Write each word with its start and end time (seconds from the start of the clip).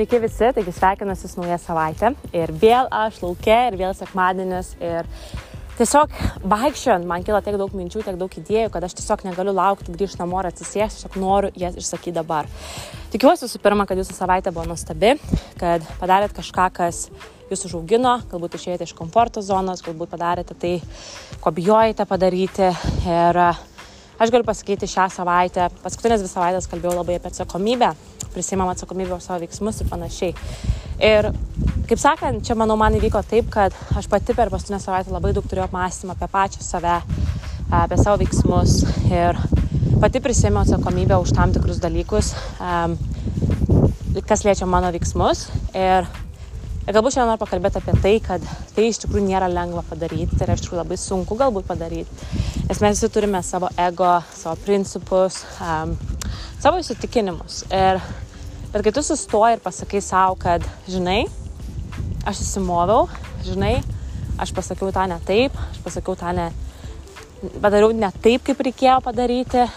Sveiki 0.00 0.16
visi, 0.16 0.46
taigi 0.56 0.72
sveikinuosi 0.72 1.28
su 1.28 1.42
nauja 1.42 1.58
savaitė. 1.60 2.08
Ir 2.32 2.48
vėl 2.56 2.86
aš 2.88 3.18
laukia, 3.20 3.66
ir 3.68 3.74
vėl 3.76 3.90
sekmadienis. 3.92 4.70
Ir 4.80 5.08
tiesiog 5.76 6.14
vaikščiant, 6.48 7.04
man 7.04 7.20
kilo 7.26 7.36
tiek 7.44 7.58
daug 7.60 7.74
minčių, 7.76 8.00
tiek 8.06 8.16
daug 8.16 8.32
idėjų, 8.40 8.70
kad 8.72 8.86
aš 8.86 8.94
tiesiog 8.96 9.26
negaliu 9.28 9.52
laukti 9.52 9.92
grįžti 9.92 10.22
namo 10.22 10.40
ir 10.40 10.48
atsisėsti, 10.48 11.02
tiesiog 11.02 11.18
noriu 11.20 11.50
jas 11.60 11.76
išsakyti 11.76 12.14
dabar. 12.16 12.48
Tikiuosi 13.12 13.44
visų 13.44 13.60
pirma, 13.60 13.84
kad 13.84 14.00
jūsų 14.00 14.16
savaitė 14.16 14.54
buvo 14.56 14.70
nuostabi, 14.70 15.18
kad 15.60 15.84
padarėt 16.00 16.32
kažką, 16.40 16.70
kas 16.80 17.02
jūs 17.52 17.66
užaugino, 17.68 18.22
galbūt 18.32 18.56
išėjote 18.56 18.88
iš 18.88 18.96
komforto 18.96 19.44
zonos, 19.44 19.84
galbūt 19.84 20.14
padarėte 20.16 20.56
tai, 20.56 20.78
ko 21.44 21.52
bijojate 21.52 22.08
padaryti. 22.08 22.72
Ir 23.04 23.42
aš 24.20 24.30
galiu 24.30 24.46
pasakyti 24.46 24.88
šią 24.90 25.08
savaitę, 25.16 25.70
paskutinės 25.82 26.22
dvi 26.22 26.30
savaitės 26.30 26.70
kalbėjau 26.70 27.00
labai 27.00 27.18
apie 27.18 27.32
atsakomybę 27.32 27.94
prisimam 28.32 28.68
atsakomybę 28.68 29.14
už 29.14 29.22
savo 29.22 29.40
veiksmus 29.40 29.80
ir 29.80 29.88
panašiai. 29.90 30.34
Ir 31.00 31.30
kaip 31.88 31.98
sakant, 31.98 32.44
čia 32.46 32.54
manau 32.54 32.76
man 32.78 32.94
įvyko 32.98 33.22
taip, 33.26 33.50
kad 33.52 33.74
aš 33.96 34.08
pati 34.10 34.36
per 34.36 34.52
paskutinę 34.52 34.80
savaitę 34.82 35.12
labai 35.14 35.32
daug 35.34 35.46
turėjau 35.48 35.66
apmąstymą 35.68 36.14
apie 36.14 36.28
pačią 36.30 36.62
save, 36.64 36.96
apie 37.82 37.98
savo 37.98 38.18
veiksmus 38.20 38.82
ir 39.10 39.38
pati 40.00 40.22
prisėmiau 40.22 40.62
atsakomybę 40.64 41.18
už 41.24 41.34
tam 41.36 41.54
tikrus 41.56 41.80
dalykus, 41.82 42.34
kas 44.28 44.44
liečia 44.46 44.68
mano 44.68 44.92
veiksmus. 44.94 45.48
Ir, 45.74 46.06
galbūt 46.96 47.14
šiandien 47.14 47.28
noriu 47.30 47.40
pakalbėti 47.42 47.78
apie 47.80 47.94
tai, 48.02 48.12
kad 48.24 48.44
tai 48.74 48.86
iš 48.88 49.02
tikrųjų 49.02 49.26
nėra 49.26 49.50
lengva 49.52 49.82
padaryti, 49.86 50.34
tai 50.34 50.46
yra 50.46 50.56
iš 50.56 50.64
tikrųjų 50.64 50.80
labai 50.80 50.96
sunku 50.98 51.36
galbūt 51.38 51.68
padaryti, 51.68 52.28
nes 52.66 52.80
mes 52.80 52.96
visi 52.96 53.10
turime 53.12 53.42
savo 53.46 53.68
ego, 53.78 54.14
savo 54.34 54.56
principus, 54.64 55.42
um, 55.60 55.92
savo 56.62 56.80
įsitikinimus. 56.80 57.62
Ir, 57.68 58.00
bet 58.72 58.86
kai 58.86 58.94
tu 58.96 59.04
sustoji 59.04 59.58
ir 59.58 59.62
pasakai 59.64 60.00
savo, 60.04 60.38
kad, 60.40 60.64
žinai, 60.90 61.20
aš 62.26 62.42
įsimoviau, 62.46 63.06
žinai, 63.46 63.76
aš 64.40 64.54
pasakiau 64.56 64.90
tą 64.96 65.04
ne 65.10 65.20
taip, 65.28 65.56
aš 65.70 65.84
pasakiau 65.84 66.16
tą 66.18 66.32
ne, 66.36 66.48
padariau 67.60 67.92
ne 67.96 68.10
taip, 68.24 68.44
kaip 68.48 68.64
reikėjo 68.66 68.98
padaryti. 69.04 69.68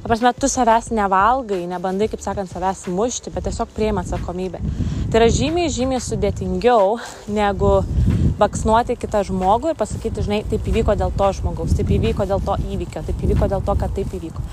Prasme, 0.00 0.32
tu 0.38 0.48
savęs 0.48 0.88
nevalgai, 0.96 1.60
nebandai, 1.70 2.08
kaip 2.10 2.22
sakant, 2.24 2.48
savęs 2.50 2.86
mušti, 2.88 3.34
bet 3.34 3.44
tiesiog 3.50 3.74
prieima 3.76 4.06
atsakomybę. 4.06 4.62
Tai 5.10 5.18
yra 5.18 5.26
žymiai, 5.26 5.66
žymiai 5.74 5.98
sudėtingiau 5.98 6.92
negu 7.34 7.70
baksnuoti 8.38 8.94
kitą 8.94 9.24
žmogų 9.26 9.72
ir 9.72 9.78
pasakyti, 9.80 10.22
žinai, 10.22 10.36
taip 10.46 10.68
įvyko 10.70 10.94
dėl 11.00 11.10
to 11.18 11.30
žmogaus, 11.34 11.72
taip 11.74 11.88
įvyko 11.96 12.28
dėl 12.30 12.38
to 12.46 12.54
įvykio, 12.62 13.02
taip 13.08 13.24
įvyko 13.26 13.48
dėl 13.50 13.64
to, 13.66 13.74
kad 13.80 13.90
taip 13.96 14.12
įvyko. 14.14 14.44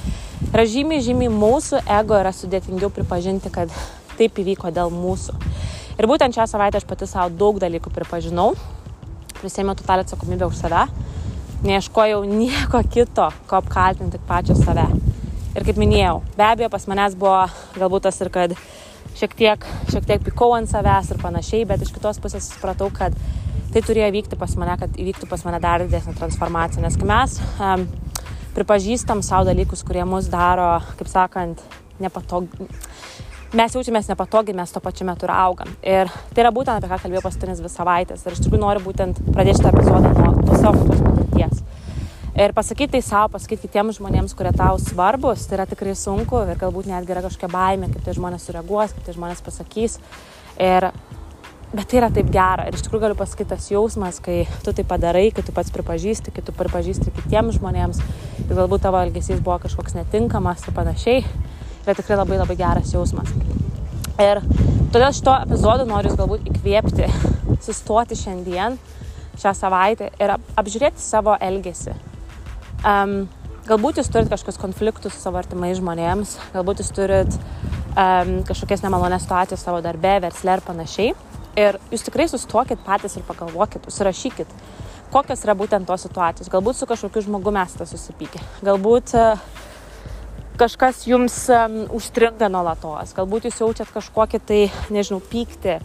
Yra 0.48 0.66
žymiai, 0.66 1.04
žymiai 1.06 1.30
mūsų 1.30 1.84
ego 2.00 2.18
yra 2.18 2.32
sudėtingiau 2.34 2.90
pripažinti, 2.96 3.52
kad 3.54 3.70
taip 4.18 4.42
įvyko 4.42 4.72
dėl 4.74 4.90
mūsų. 4.96 5.38
Ir 6.02 6.10
būtent 6.10 6.34
šią 6.34 6.48
savaitę 6.50 6.82
aš 6.82 6.88
pati 6.90 7.06
savo 7.06 7.30
daug 7.38 7.62
dalykų 7.62 7.94
pripažinau, 7.94 8.56
prisėmiau 9.38 9.78
totalę 9.78 10.08
atsakomybę 10.08 10.50
už 10.50 10.58
save, 10.58 10.88
neieškojau 11.70 12.24
nieko 12.34 12.82
kito, 12.90 13.30
ko 13.46 13.62
apkaltinti 13.62 14.18
tik 14.18 14.26
pačią 14.26 14.58
save. 14.58 14.90
Ir 15.54 15.70
kaip 15.70 15.78
minėjau, 15.78 16.24
be 16.34 16.50
abejo, 16.50 16.74
pas 16.74 16.90
manęs 16.90 17.14
buvo 17.18 17.46
galbūt 17.78 18.10
tas 18.10 18.20
ir 18.26 18.34
kad 18.34 18.58
šiek 19.18 19.34
tiek, 19.38 19.68
šiek 19.92 20.06
tiek 20.08 20.24
pikau 20.26 20.54
ant 20.58 20.70
savęs 20.70 21.12
ir 21.14 21.22
panašiai, 21.22 21.66
bet 21.70 21.84
iš 21.84 21.94
kitos 21.96 22.20
pusės 22.22 22.50
supratau, 22.52 22.90
kad 22.94 23.16
tai 23.74 23.84
turėjo 23.84 24.10
vykti 24.16 24.40
pas 24.40 24.54
mane, 24.60 24.78
kad 24.80 25.00
įvyktų 25.00 25.30
pas 25.30 25.44
mane 25.48 25.60
dar 25.64 25.84
didesnė 25.84 26.16
transformacija. 26.18 26.84
Nes 26.84 26.98
kai 27.00 27.10
mes 27.10 27.38
um, 27.58 27.88
pripažįstam 28.58 29.24
savo 29.26 29.50
dalykus, 29.50 29.84
kurie 29.88 30.06
mus 30.08 30.30
daro, 30.34 30.78
kaip 31.00 31.12
sakant, 31.12 31.64
nepatogiai. 32.04 32.70
Mes 33.58 33.76
jaučiamės 33.78 34.10
nepatogiai, 34.12 34.58
mes 34.58 34.74
tuo 34.74 34.82
pačiu 34.84 35.06
metu 35.08 35.28
ir 35.28 35.32
augam. 35.32 35.70
Ir 35.80 36.12
tai 36.34 36.44
yra 36.44 36.52
būtent 36.52 36.82
apie 36.82 36.90
ką 36.92 36.98
kalbėjau 37.06 37.24
paskutinės 37.30 37.62
dvi 37.62 37.72
savaitės. 37.72 38.26
Ir 38.26 38.36
iš 38.36 38.42
tikrųjų 38.44 38.60
noriu 38.60 38.84
būtent 38.84 39.22
pradėti 39.30 39.62
šitą 39.62 39.72
epizodą 39.72 40.12
nuo 40.18 40.34
to 40.42 40.60
savo 40.60 40.84
tos 40.84 41.04
patirties. 41.06 41.64
Ir 42.38 42.54
pasakyti 42.54 42.98
tai 42.98 43.02
savo, 43.02 43.32
pasakyti 43.34 43.66
kitiems 43.66 43.98
žmonėms, 43.98 44.36
kurie 44.38 44.52
tau 44.54 44.78
svarbus, 44.78 45.48
tai 45.50 45.58
yra 45.58 45.64
tikrai 45.70 45.96
sunku 45.98 46.44
ir 46.46 46.60
galbūt 46.62 46.86
netgi 46.86 47.16
yra 47.16 47.24
kažkokia 47.26 47.50
baimė, 47.50 47.90
kaip 47.94 48.04
tie 48.06 48.14
žmonės 48.14 48.46
sureaguos, 48.46 48.94
kaip 48.94 49.08
tie 49.08 49.16
žmonės 49.16 49.42
pasakys. 49.46 49.98
Ir 50.62 50.92
Bet 51.68 51.90
tai 51.92 51.98
yra 52.00 52.08
taip 52.08 52.30
gera 52.32 52.64
ir 52.70 52.78
iš 52.78 52.86
tikrųjų 52.86 53.04
galiu 53.04 53.16
pasakyti 53.20 53.50
tas 53.52 53.66
jausmas, 53.68 54.22
kai 54.24 54.46
tu 54.64 54.72
tai 54.72 54.86
padarai, 54.88 55.26
kai 55.36 55.44
tu 55.44 55.52
pats 55.52 55.74
pripažįsti, 55.76 56.32
kai 56.32 56.44
tu 56.48 56.56
pripažįsti 56.56 57.12
kitiems 57.12 57.58
žmonėms 57.58 58.00
ir 58.46 58.54
galbūt 58.54 58.86
tavo 58.86 59.02
elgesys 59.04 59.44
buvo 59.44 59.58
kažkoks 59.66 59.98
netinkamas 59.98 60.64
ir 60.64 60.78
panašiai, 60.78 61.26
yra 61.84 61.98
tikrai 62.00 62.22
labai 62.22 62.40
labai 62.40 62.56
geras 62.62 62.96
jausmas. 62.96 63.36
Ir 64.16 64.40
todėl 64.96 65.12
šito 65.12 65.36
epizodu 65.44 65.92
noriu 65.92 66.14
jūs 66.14 66.22
galbūt 66.24 66.48
įkvėpti, 66.54 67.12
sustoti 67.68 68.16
šiandien, 68.16 68.80
šią 69.36 69.58
savaitę 69.66 70.14
ir 70.24 70.38
apžiūrėti 70.40 71.04
savo 71.04 71.36
elgesį. 71.36 72.00
Um, 72.88 73.26
galbūt 73.68 74.00
jūs 74.00 74.08
turit 74.12 74.30
kažkokius 74.32 74.60
konfliktus 74.62 75.16
su 75.16 75.20
savo 75.20 75.42
artimais 75.42 75.76
žmonėms, 75.80 76.38
galbūt 76.54 76.80
jūs 76.80 76.92
turit 76.96 77.34
um, 77.36 78.38
kažkokias 78.48 78.84
nemalonės 78.86 79.26
situacijas 79.26 79.66
savo 79.66 79.82
darbe, 79.84 80.14
versle 80.24 80.56
ir 80.56 80.64
panašiai. 80.64 81.16
Ir 81.58 81.80
jūs 81.92 82.06
tikrai 82.06 82.30
sustokit 82.32 82.80
patys 82.86 83.18
ir 83.18 83.26
pagalvokit, 83.28 83.90
užsirašykit, 83.90 84.52
kokios 85.12 85.44
yra 85.44 85.56
būtent 85.58 85.90
tos 85.90 86.06
situacijos. 86.06 86.52
Galbūt 86.54 86.78
su 86.78 86.88
kažkokiu 86.88 87.26
žmogumi 87.26 87.60
esate 87.64 87.88
susipykę, 87.90 88.44
galbūt 88.64 89.16
e, 89.18 89.24
kažkas 90.62 91.02
jums 91.10 91.40
um, 91.52 91.80
užstringa 91.98 92.48
nuolatos, 92.54 93.16
galbūt 93.18 93.50
jūs 93.50 93.64
jaučiat 93.66 93.92
kažkokį 93.96 94.42
tai, 94.48 94.62
nežinau, 94.94 95.20
pyktį, 95.34 95.80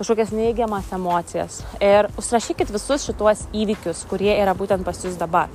kažkokias 0.00 0.34
neigiamas 0.34 0.90
emocijas. 0.92 1.62
Ir 1.78 2.10
užsirašykit 2.18 2.74
visus 2.74 3.06
šituos 3.06 3.46
įvykius, 3.54 4.04
kurie 4.10 4.34
yra 4.34 4.58
būtent 4.58 4.84
pas 4.84 5.00
jūs 5.06 5.16
dabar. 5.22 5.48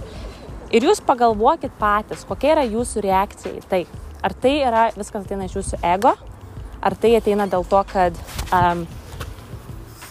Ir 0.67 0.83
jūs 0.83 0.99
pagalvokit 0.99 1.71
patys, 1.79 2.25
kokia 2.27 2.57
yra 2.57 2.65
jūsų 2.67 3.03
reakcija 3.05 3.55
į 3.55 3.61
tai. 3.71 3.85
Ar 4.25 4.33
tai 4.35 4.57
yra 4.65 4.87
viskas 4.97 5.23
ateina 5.23 5.47
iš 5.47 5.55
jūsų 5.55 5.79
ego, 5.93 6.11
ar 6.83 6.95
tai 6.99 7.13
ateina 7.15 7.45
dėl 7.47 7.63
to, 7.69 7.79
kad 7.87 8.17
um, 8.51 8.83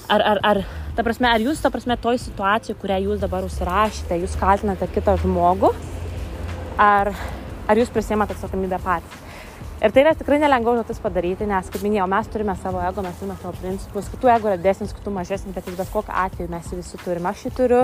ar, 0.09 0.25
ar, 0.33 0.41
ar, 0.41 0.63
ta 0.97 1.05
prasme, 1.05 1.29
ar 1.29 1.45
jūs, 1.45 1.61
ta 1.61 1.73
prasme, 1.75 1.99
toj 2.01 2.23
situacijai, 2.23 2.79
kurią 2.81 3.03
jūs 3.05 3.21
dabar 3.27 3.45
užsirašėte, 3.45 4.17
jūs 4.23 4.39
kaltinate 4.41 4.89
kitą 4.95 5.19
žmogų, 5.21 5.75
ar, 6.81 7.13
ar 7.69 7.83
jūs 7.83 7.93
prisėmate 7.93 8.37
atsakomybę 8.37 8.81
patys. 8.87 9.23
Ir 9.85 9.93
tai 9.93 10.07
yra 10.07 10.15
tikrai 10.17 10.39
nelengva 10.41 10.73
užduotis 10.73 11.03
padaryti, 11.05 11.45
nes, 11.45 11.69
kaip 11.69 11.83
minėjau, 11.85 12.07
mes 12.09 12.29
turime 12.33 12.55
savo 12.63 12.81
ego, 12.81 13.03
mes 13.05 13.19
turime 13.21 13.37
savo 13.43 13.53
principus, 13.61 14.09
kitų 14.09 14.31
ego 14.33 14.49
yra 14.49 14.57
didesnis, 14.57 14.95
kitų 14.97 15.13
mažesnis, 15.13 15.53
bet 15.53 15.69
bet 15.69 15.91
kokiu 15.93 16.15
atveju 16.17 16.49
mes 16.49 16.71
jį 16.73 16.79
visi 16.81 17.01
turime. 17.03 17.29
Aš 17.29 17.43
jį 17.45 17.53
turiu, 17.59 17.83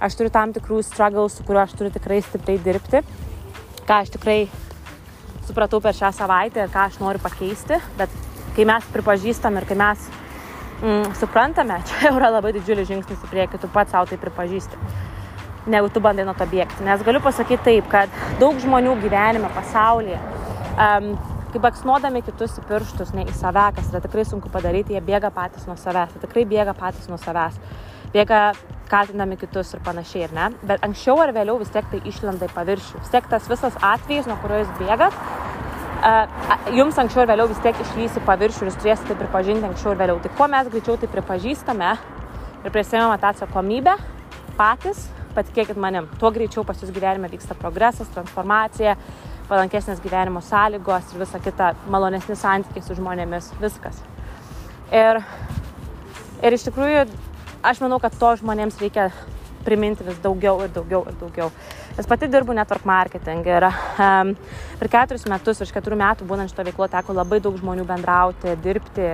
aš 0.00 0.16
turiu 0.18 0.32
tam 0.32 0.52
tikrų 0.56 0.82
struggles, 0.84 1.36
su 1.36 1.46
kuriuo 1.46 1.64
aš 1.64 1.74
turiu 1.78 1.92
tikrai 1.94 2.20
stipriai 2.24 2.60
dirbti, 2.62 3.02
ką 3.86 4.00
aš 4.02 4.12
tikrai 4.16 4.38
supratau 5.46 5.80
per 5.80 5.96
šią 5.96 6.12
savaitę 6.14 6.64
ir 6.64 6.72
ką 6.72 6.86
aš 6.90 7.00
noriu 7.00 7.22
pakeisti, 7.22 7.78
bet 7.98 8.12
kai 8.56 8.66
mes 8.68 8.86
pripažįstam 8.92 9.58
ir 9.60 9.66
kai 9.68 9.76
mes 9.78 10.08
mm, 10.82 11.14
suprantame, 11.20 11.78
čia 11.88 12.12
yra 12.12 12.32
labai 12.34 12.54
didžiulis 12.56 12.88
žingsnis 12.90 13.22
į 13.24 13.32
priekį, 13.32 13.62
tu 13.62 13.70
pats 13.72 13.94
savo 13.94 14.08
tai 14.10 14.18
pripažįsti, 14.20 14.80
negu 15.72 15.90
tu 15.92 16.02
bandai 16.02 16.26
nuo 16.26 16.36
to 16.36 16.48
bėgti. 16.50 16.84
Nes 16.86 17.04
galiu 17.06 17.22
pasakyti 17.24 17.64
taip, 17.70 17.88
kad 17.92 18.20
daug 18.42 18.58
žmonių 18.62 18.98
gyvenime, 19.02 19.50
pasaulyje, 19.56 20.20
um, 20.76 21.12
kai 21.54 21.62
baksnuodami 21.62 22.24
kitus 22.26 22.58
į 22.60 22.66
pirštus, 22.68 23.14
ne 23.16 23.24
į 23.24 23.34
save, 23.38 23.70
kas 23.78 23.92
yra 23.92 24.02
tikrai 24.04 24.26
sunku 24.28 24.50
padaryti, 24.52 24.96
jie 24.96 25.02
bėga 25.04 25.32
patys 25.34 25.68
nuo 25.68 25.78
savęs, 25.80 26.12
jie 26.14 26.26
tikrai 26.26 26.44
bėga 26.48 26.74
patys 26.76 27.08
nuo 27.10 27.18
savęs, 27.22 27.56
bėga 28.12 28.50
kaltinami 28.90 29.38
kitus 29.40 29.74
ir 29.74 29.82
panašiai, 29.86 30.26
ir 30.26 30.34
ne? 30.36 30.50
Bet 30.66 30.84
anksčiau 30.86 31.18
ar 31.22 31.32
vėliau 31.36 31.58
vis 31.60 31.72
tiek 31.74 31.86
tai 31.90 32.00
išlenda 32.08 32.48
į 32.48 32.54
paviršių. 32.54 33.02
Vis 33.02 33.12
tiek 33.14 33.28
tas 33.30 33.48
visas 33.50 33.76
atvejis, 33.82 34.28
nuo 34.30 34.38
kurio 34.42 34.62
jūs 34.62 34.72
bėgat, 34.80 35.16
jums 36.76 36.98
anksčiau 37.00 37.24
ir 37.24 37.30
vėliau 37.32 37.48
vis 37.50 37.62
tiek 37.64 37.78
išlys 37.82 38.18
į 38.20 38.24
paviršių 38.26 38.62
ir 38.62 38.70
jūs 38.70 38.80
turėsite 38.82 39.10
tai 39.10 39.18
pripažinti 39.22 39.68
anksčiau 39.68 39.94
ir 39.94 40.00
vėliau. 40.02 40.20
Tai 40.22 40.32
kuo 40.38 40.48
mes 40.52 40.70
greičiau 40.72 40.98
tai 41.00 41.10
pripažįstame 41.12 41.92
ir 42.64 42.74
prisėmėme 42.74 43.16
tą 43.22 43.32
atsakomybę 43.32 43.96
patys, 44.56 45.06
patikėkit 45.36 45.78
manim, 45.80 46.08
tuo 46.20 46.30
greičiau 46.32 46.64
pas 46.64 46.78
jūs 46.80 46.92
gyvenime 46.94 47.28
vyksta 47.32 47.56
progresas, 47.58 48.08
transformacija, 48.14 48.96
palankesnės 49.50 50.00
gyvenimo 50.02 50.40
sąlygos 50.42 51.12
ir 51.12 51.22
visa 51.22 51.40
kita, 51.42 51.74
malonesni 51.92 52.36
santykiai 52.38 52.84
su 52.84 52.96
žmonėmis, 52.98 53.52
viskas. 53.60 54.00
Ir, 54.94 55.20
ir 56.42 56.56
iš 56.56 56.66
tikrųjų, 56.68 57.04
aš 57.62 57.80
manau, 57.84 58.00
kad 58.02 58.14
to 58.18 58.32
žmonėms 58.40 58.80
reikia 58.82 59.10
priminti 59.66 60.06
vis 60.06 60.18
daugiau 60.22 60.60
ir 60.64 60.70
daugiau 60.74 61.02
ir 61.10 61.16
daugiau. 61.20 61.50
Nes 61.96 62.06
pati 62.06 62.28
dirbu 62.30 62.54
network 62.54 62.86
marketing 62.86 63.46
ir 63.48 63.66
um, 63.66 64.32
per 64.80 64.90
keturis 64.92 65.26
metus, 65.30 65.60
virš 65.62 65.72
keturių 65.74 65.98
metų 66.02 66.28
būnant 66.28 66.52
šito 66.52 66.66
veiklo 66.66 66.88
teko 66.92 67.16
labai 67.16 67.40
daug 67.42 67.56
žmonių 67.58 67.86
bendrauti, 67.88 68.54
dirbti, 68.62 69.08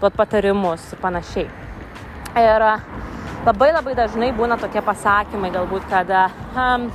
duoti 0.00 0.18
patarimus 0.18 0.88
ir 0.94 1.02
panašiai. 1.02 1.46
Ir 2.40 2.66
labai 3.46 3.70
labai 3.74 3.96
dažnai 3.98 4.32
būna 4.36 4.58
tokie 4.60 4.82
pasakymai 4.86 5.52
galbūt, 5.54 5.86
kad 5.90 6.10
um, 6.14 6.88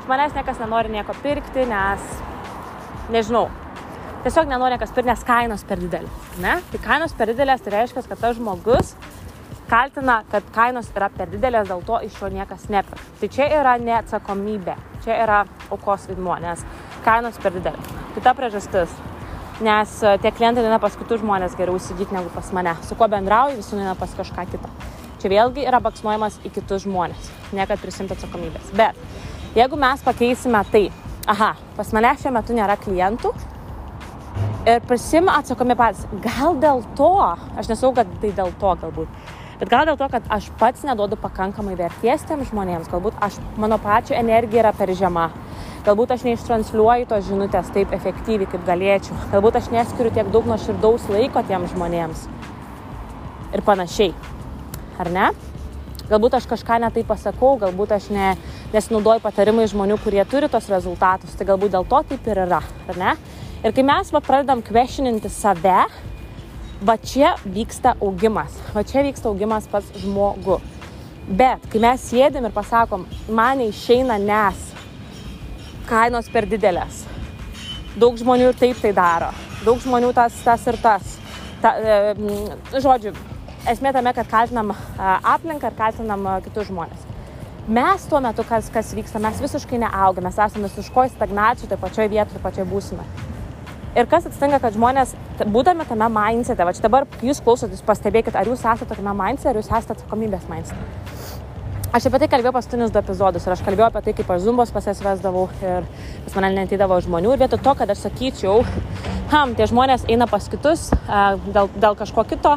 iš 0.00 0.10
manęs 0.10 0.36
niekas 0.36 0.60
nenori 0.62 0.92
nieko 0.94 1.16
pirkti, 1.24 1.66
nes, 1.70 2.06
nežinau, 3.14 3.48
tiesiog 4.24 4.50
nenori 4.50 4.78
kas 4.78 4.92
pirkti, 4.94 5.10
nes 5.10 5.26
kainos 5.26 5.66
per 5.66 5.82
didelės. 5.82 6.28
Ne? 6.42 6.58
Tai 6.72 6.82
kainos 6.84 7.16
per 7.16 7.32
didelės 7.32 7.64
tai 7.64 7.78
reiškia, 7.78 8.06
kad 8.06 8.22
tas 8.22 8.38
žmogus 8.38 8.94
kaltina, 9.70 10.20
kad 10.32 10.46
kainos 10.54 10.90
yra 10.96 11.10
per 11.14 11.30
didelės, 11.30 11.68
dėl 11.70 11.84
to 11.86 12.00
iš 12.06 12.18
jo 12.20 12.32
niekas 12.34 12.66
nepirka. 12.72 13.06
Tai 13.20 13.30
čia 13.36 13.46
yra 13.60 13.76
neatsakomybė, 13.78 14.74
čia 15.04 15.20
yra 15.22 15.44
aukos 15.70 16.08
vaidmuo, 16.10 16.34
nes 16.42 16.66
kainos 17.06 17.38
per 17.42 17.54
didelės. 17.54 17.94
Kita 18.16 18.34
priežastis 18.34 18.98
nes 19.60 20.02
e, 20.02 20.18
tie 20.18 20.32
klientai 20.32 20.64
eina 20.64 20.80
pas 20.80 20.96
kitus 20.96 21.20
žmonės 21.20 21.54
geriau 21.58 21.76
įsigyti 21.78 22.16
negu 22.16 22.32
pas 22.34 22.48
mane. 22.56 22.74
Su 22.88 22.96
kuo 22.98 23.08
bendrauju, 23.12 23.58
visi 23.60 23.76
eina 23.76 23.94
pas 23.98 24.12
kažką 24.16 24.46
kitą. 24.54 24.70
Čia 25.20 25.30
vėlgi 25.32 25.66
yra 25.68 25.82
baksnuojamas 25.84 26.38
į 26.48 26.52
kitus 26.54 26.86
žmonės, 26.86 27.28
ne 27.56 27.66
kad 27.68 27.80
prisimti 27.82 28.16
atsakomybės. 28.16 28.72
Bet 28.76 28.96
jeigu 29.58 29.76
mes 29.80 30.04
pakeisime 30.04 30.62
tai, 30.72 30.86
aha, 31.28 31.52
pas 31.76 31.92
mane 31.96 32.14
šiuo 32.22 32.32
metu 32.38 32.56
nėra 32.56 32.78
klientų 32.80 33.34
ir 34.70 34.80
prisim 34.88 35.28
atsakomybę 35.32 35.76
patys, 35.76 36.08
gal 36.24 36.56
dėl 36.60 36.82
to, 36.96 37.12
aš 37.60 37.68
nesau, 37.72 37.92
kad 37.96 38.08
tai 38.22 38.32
dėl 38.36 38.54
to 38.60 38.72
galbūt, 38.80 39.28
bet 39.60 39.70
gal 39.70 39.86
dėl 39.86 40.00
to, 40.00 40.08
kad 40.10 40.26
aš 40.32 40.48
pats 40.60 40.82
neduodu 40.88 41.20
pakankamai 41.20 41.76
verties 41.78 42.26
tiem 42.28 42.42
žmonėms, 42.48 42.90
galbūt 42.90 43.20
aš, 43.20 43.38
mano 43.60 43.78
pačio 43.78 44.16
energija 44.18 44.64
yra 44.64 44.74
per 44.76 44.92
žema, 44.96 45.28
Galbūt 45.80 46.10
aš 46.12 46.26
neištransliuoju 46.26 47.06
tos 47.08 47.22
žinutės 47.24 47.70
taip 47.72 47.94
efektyviai, 47.96 48.48
kaip 48.52 48.66
galėčiau. 48.66 49.14
Galbūt 49.32 49.54
aš 49.62 49.70
neskiriu 49.72 50.10
tiek 50.12 50.28
daug 50.28 50.44
nuoširdaus 50.50 51.06
laiko 51.08 51.40
tiems 51.48 51.72
žmonėms. 51.72 52.26
Ir 53.56 53.62
panašiai. 53.64 54.10
Ar 55.00 55.08
ne? 55.14 55.30
Galbūt 56.10 56.36
aš 56.36 56.50
kažką 56.50 56.82
netai 56.84 57.06
pasakau, 57.08 57.54
galbūt 57.62 57.94
aš 57.96 58.10
ne, 58.12 58.34
nesinaudoju 58.74 59.24
patarimai 59.24 59.64
žmonių, 59.72 59.96
kurie 60.04 60.20
turi 60.28 60.50
tos 60.52 60.68
rezultatus. 60.68 61.32
Tai 61.38 61.48
galbūt 61.48 61.72
dėl 61.72 61.88
to 61.88 62.02
taip 62.12 62.28
ir 62.28 62.42
yra. 62.44 62.60
Ar 62.60 63.00
ne? 63.00 63.16
Ir 63.64 63.72
kai 63.72 63.86
mes 63.86 64.12
va, 64.12 64.20
pradedam 64.20 64.60
questioninti 64.66 65.32
save, 65.32 65.86
va 66.80 66.96
čia 66.96 67.34
vyksta 67.44 67.94
augimas. 68.00 68.56
Va 68.74 68.84
čia 68.84 69.04
vyksta 69.04 69.28
augimas 69.28 69.68
pats 69.70 69.90
žmogu. 70.00 70.60
Bet 71.28 71.66
kai 71.70 71.82
mes 71.82 72.04
sėdim 72.10 72.48
ir 72.48 72.54
pasakom, 72.54 73.06
man 73.28 73.60
neišeina, 73.60 74.16
nes 74.18 74.66
kainos 75.90 76.30
per 76.32 76.48
didelės. 76.48 77.04
Daug 78.00 78.16
žmonių 78.18 78.50
ir 78.50 78.58
taip 78.58 78.80
tai 78.80 78.94
daro. 78.96 79.30
Daug 79.64 79.80
žmonių 79.82 80.12
tas, 80.16 80.34
tas 80.44 80.66
ir 80.70 80.78
tas. 80.80 81.16
Ta, 81.60 81.74
e, 81.76 82.14
žodžiu, 82.80 83.12
esmė 83.68 83.92
tame, 83.92 84.14
kad 84.16 84.28
kaltinam 84.30 84.72
aplinką 84.98 85.70
ir 85.70 85.76
kaltinam 85.78 86.28
kitus 86.46 86.70
žmonės. 86.70 87.08
Mes 87.70 88.06
tuo 88.08 88.18
metu, 88.24 88.42
kas, 88.48 88.70
kas 88.72 88.94
vyksta, 88.96 89.20
mes 89.22 89.42
visiškai 89.42 89.78
neaugame, 89.82 90.30
mes 90.30 90.38
esame 90.40 90.70
visiškoj 90.70 91.12
stagnacijų, 91.12 91.68
tai 91.70 91.78
pačioj 91.78 92.08
vietoje, 92.08 92.38
tai 92.38 92.42
pačioj 92.48 92.66
būsime. 92.70 93.04
Ir 93.98 94.06
kas 94.06 94.26
atsitinka, 94.28 94.60
kad 94.62 94.76
žmonės, 94.76 95.16
būdami 95.50 95.82
tame 95.88 96.06
mindsete, 96.14 96.62
va 96.62 96.70
čia 96.76 96.84
dabar 96.84 97.08
jūs 97.26 97.40
klausotės, 97.42 97.82
pastebėkit, 97.82 98.36
ar 98.38 98.46
jūs 98.46 98.62
esate 98.62 98.86
tokiame 98.86 99.16
mindsete, 99.18 99.50
ar 99.50 99.58
jūs 99.58 99.70
esate 99.70 99.96
atsakomybės 99.96 100.46
mindsete. 100.50 101.18
Aš 101.90 102.06
apie 102.06 102.20
tai 102.22 102.28
kalbėjau 102.30 102.52
paskutinius 102.54 102.92
du 102.94 103.00
epizodus 103.00 103.48
ir 103.48 103.56
aš 103.56 103.64
kalbėjau 103.66 103.88
apie 103.88 104.04
tai, 104.06 104.14
kaip 104.20 104.30
aš 104.30 104.44
zumbos 104.44 104.70
pas 104.70 104.86
jas 104.86 105.00
vesdavau 105.02 105.48
ir 105.58 105.88
pas 106.22 106.36
mane 106.38 106.52
netydavo 106.60 107.00
žmonių 107.02 107.34
ir 107.34 107.42
vietoj 107.42 107.58
to, 107.66 107.74
kad 107.80 107.90
aš 107.90 108.04
sakyčiau, 108.04 108.60
ham, 109.34 109.56
tie 109.58 109.66
žmonės 109.66 110.06
eina 110.06 110.30
pas 110.30 110.46
kitus 110.52 110.86
dėl, 111.50 111.66
dėl 111.74 111.98
kažko 111.98 112.22
kito, 112.30 112.54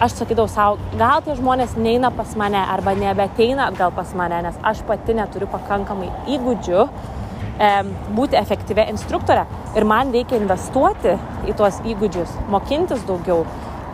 aš 0.00 0.16
sakydavau 0.16 0.48
savo, 0.48 0.80
gal 0.96 1.20
tie 1.26 1.36
žmonės 1.36 1.76
neina 1.76 2.08
pas 2.08 2.32
mane 2.40 2.56
arba 2.56 2.96
nebeteina 2.96 3.68
atgal 3.68 3.92
pas 3.92 4.16
mane, 4.16 4.40
nes 4.48 4.56
aš 4.64 4.80
pati 4.88 5.12
neturiu 5.18 5.52
pakankamai 5.52 6.08
įgūdžių 6.38 6.80
e, 6.80 7.74
būti 8.16 8.40
efektyvę 8.40 8.88
instruktorę 8.94 9.44
ir 9.76 9.86
man 9.86 10.12
reikia 10.14 10.40
investuoti 10.40 11.16
į 11.48 11.56
tuos 11.58 11.82
įgūdžius, 11.86 12.32
mokintis 12.50 13.04
daugiau 13.08 13.44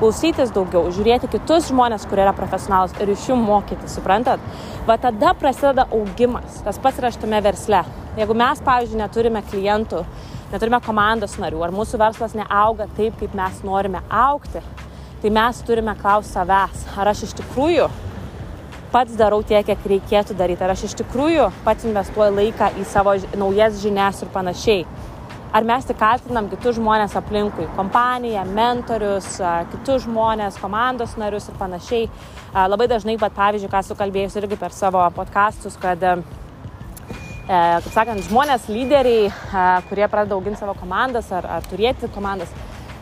klausytis 0.00 0.52
daugiau, 0.52 0.90
žiūrėti 0.92 1.30
kitus 1.32 1.70
žmonės, 1.70 2.04
kurie 2.08 2.24
yra 2.26 2.34
profesionalus 2.36 2.94
ir 3.00 3.12
iš 3.12 3.30
jų 3.30 3.36
mokyti, 3.40 3.88
suprantat? 3.88 4.42
Va 4.88 4.98
tada 5.00 5.32
prasideda 5.38 5.86
augimas. 5.94 6.60
Tas 6.66 6.80
pats 6.82 7.00
yra 7.00 7.12
šitame 7.14 7.40
versle. 7.44 7.82
Jeigu 8.16 8.36
mes, 8.36 8.60
pavyzdžiui, 8.64 9.00
neturime 9.00 9.42
klientų, 9.50 10.02
neturime 10.52 10.80
komandos 10.84 11.36
narių, 11.40 11.62
ar 11.66 11.74
mūsų 11.74 12.00
verslas 12.00 12.36
neauga 12.36 12.88
taip, 12.96 13.16
kaip 13.20 13.36
mes 13.36 13.62
norime 13.66 14.02
aukti, 14.12 14.62
tai 15.22 15.32
mes 15.32 15.62
turime 15.68 15.96
klausti 16.00 16.36
savęs, 16.36 16.86
ar 16.96 17.12
aš 17.12 17.26
iš 17.28 17.36
tikrųjų 17.40 17.88
pats 18.92 19.16
darau 19.18 19.42
tiek, 19.44 19.64
kiek 19.66 19.88
reikėtų 19.96 20.36
daryti, 20.38 20.64
ar 20.64 20.72
aš 20.72 20.86
iš 20.90 21.00
tikrųjų 21.02 21.50
pats 21.64 21.88
investuoju 21.88 22.36
laiką 22.36 22.70
į 22.80 22.86
savo 22.88 23.16
naujas 23.36 23.80
žinias 23.82 24.22
ir 24.24 24.32
panašiai 24.32 24.86
ar 25.56 25.64
mes 25.64 25.86
tik 25.88 25.96
kaltinam 25.96 26.50
kitus 26.52 26.76
žmonės 26.76 27.14
aplinkui, 27.16 27.64
kompaniją, 27.78 28.42
mentorius, 28.56 29.38
kitus 29.72 30.04
žmonės, 30.04 30.58
komandos 30.60 31.14
narius 31.16 31.48
ir 31.48 31.56
panašiai. 31.56 32.08
Labai 32.68 32.88
dažnai, 32.92 33.14
bet 33.20 33.32
pavyzdžiui, 33.36 33.70
ką 33.72 33.80
sukalbėjus 33.86 34.36
irgi 34.40 34.58
per 34.60 34.74
savo 34.76 35.00
podkastus, 35.16 35.78
kad 35.80 36.04
e, 36.04 36.12
kaip 37.48 37.88
sakant, 37.94 38.24
žmonės, 38.28 38.68
lyderiai, 38.72 39.30
kurie 39.88 40.04
pradeda 40.12 40.36
auginti 40.36 40.60
savo 40.60 40.76
komandas 40.76 41.32
ar, 41.32 41.48
ar 41.56 41.70
turėti 41.70 42.12
komandas, 42.12 42.52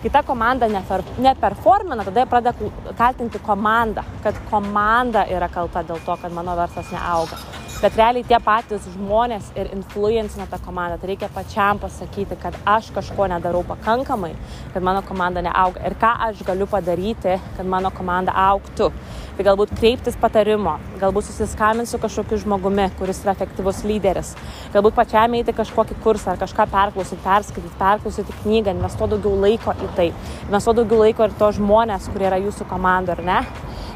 kai 0.05 0.15
ta 0.15 0.23
komanda 0.27 0.71
neperformina, 0.71 2.07
tada 2.07 2.23
jie 2.23 2.31
pradeda 2.31 2.95
kaltinti 2.99 3.43
komandą, 3.43 4.07
kad 4.23 4.39
komanda 4.53 5.27
yra 5.27 5.51
kalta 5.51 5.83
dėl 5.87 6.03
to, 6.07 6.19
kad 6.23 6.39
mano 6.39 6.55
verslas 6.61 6.95
neauga 6.95 7.54
bet 7.83 7.97
realiai 7.99 8.25
tie 8.27 8.39
patys 8.43 8.87
žmonės 8.95 9.51
ir 9.59 9.71
influencina 9.75 10.47
tą 10.51 10.59
komandą. 10.65 10.99
Tai 11.01 11.11
reikia 11.11 11.29
pačiam 11.35 11.81
pasakyti, 11.83 12.39
kad 12.41 12.57
aš 12.69 12.91
kažko 12.95 13.29
nedarau 13.33 13.65
pakankamai, 13.67 14.33
kad 14.75 14.87
mano 14.87 15.03
komanda 15.07 15.43
neauga 15.45 15.83
ir 15.87 15.97
ką 16.01 16.13
aš 16.29 16.45
galiu 16.47 16.69
padaryti, 16.71 17.39
kad 17.57 17.67
mano 17.67 17.91
komanda 17.95 18.35
auktų. 18.47 18.91
Tai 19.35 19.47
galbūt 19.49 19.73
kreiptis 19.75 20.15
patarimo, 20.21 20.77
galbūt 21.01 21.27
susiskambinti 21.27 21.91
su 21.91 21.99
kažkokiu 21.99 22.39
žmogumi, 22.45 22.87
kuris 23.01 23.25
yra 23.25 23.35
efektyvus 23.35 23.83
lyderis, 23.83 24.31
galbūt 24.75 24.95
pačiam 24.95 25.35
eiti 25.35 25.57
kažkokį 25.57 25.99
kursą 26.05 26.37
ar 26.37 26.39
kažką 26.39 26.69
perklausyti, 26.71 27.19
perskaityti, 27.25 27.75
perklausyti 27.81 28.37
knygą, 28.45 28.77
investuoti 28.79 29.19
daugiau 29.19 29.41
laiko 29.43 29.75
į 29.75 29.91
tai, 29.99 30.13
investuoti 30.47 30.85
daugiau 30.85 31.03
laiko 31.03 31.27
ir 31.27 31.35
to 31.41 31.51
žmonės, 31.59 32.07
kurie 32.15 32.31
yra 32.31 32.39
jūsų 32.47 32.69
komanda, 32.71 33.19
ar 33.19 33.27
ne? 33.27 33.41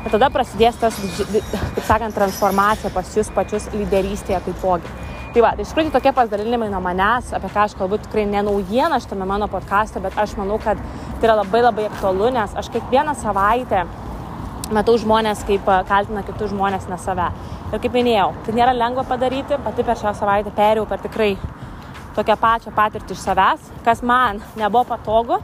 Ir 0.08 0.14
tada 0.14 0.30
prasidės 0.32 0.78
tas, 0.80 0.96
kaip 1.28 1.82
sakant, 1.84 2.14
transformacija 2.16 2.88
pas 2.94 3.08
jūs 3.12 3.28
pačius 3.36 3.66
lyderystėje 3.74 4.38
taipogi. 4.46 4.88
Tai 5.34 5.42
va, 5.44 5.50
tai 5.52 5.66
iš 5.66 5.74
tikrųjų 5.74 5.90
tokie 5.92 6.12
pasidalinimai 6.16 6.70
nuo 6.72 6.78
manęs, 6.80 7.34
apie 7.36 7.50
ką 7.52 7.66
aš 7.66 7.74
kalbu 7.76 7.98
tikrai 8.06 8.24
ne 8.24 8.40
naujiena 8.46 8.96
šitame 9.04 9.26
mano 9.28 9.50
podkastė, 9.52 10.00
bet 10.00 10.16
aš 10.16 10.32
manau, 10.40 10.56
kad 10.64 10.80
tai 11.20 11.28
yra 11.28 11.34
labai 11.42 11.60
labai 11.60 11.84
aktualu, 11.90 12.30
nes 12.38 12.54
aš 12.56 12.70
kiekvieną 12.72 13.12
savaitę 13.20 13.82
matau 14.72 14.94
žmonės, 14.96 15.42
kaip 15.50 15.68
kaltina 15.90 16.24
kitus 16.24 16.54
žmonės, 16.54 16.88
ne 16.88 16.96
save. 17.04 17.28
Ir 17.68 17.84
kaip 17.84 18.00
minėjau, 18.00 18.30
tai 18.46 18.56
nėra 18.56 18.72
lengva 18.78 19.04
padaryti, 19.12 19.60
pati 19.66 19.84
per 19.84 20.00
šią 20.00 20.14
savaitę 20.16 20.54
perėjau 20.56 20.88
per 20.88 21.04
tikrai 21.04 21.34
tokią 22.16 22.38
pačią 22.40 22.72
patirtį 22.80 23.12
iš 23.12 23.26
savęs, 23.28 23.68
kas 23.84 24.00
man 24.00 24.40
nebuvo 24.56 24.86
patogu, 24.94 25.42